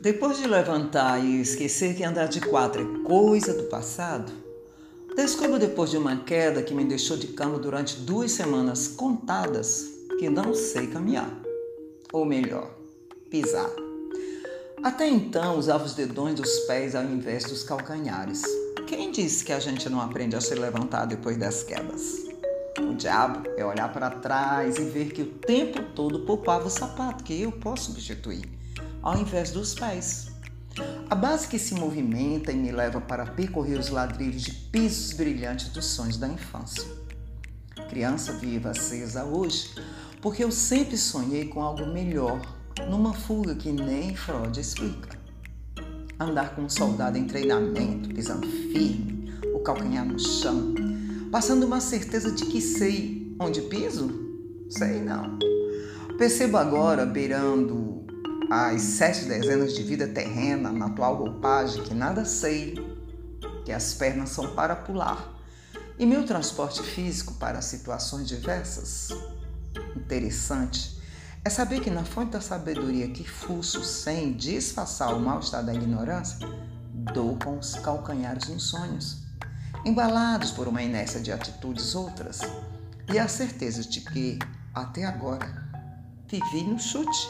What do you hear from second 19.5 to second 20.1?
a gente não